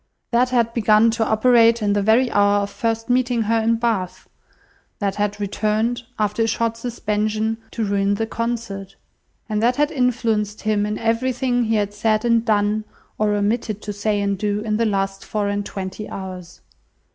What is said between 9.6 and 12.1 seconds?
that had influenced him in everything he had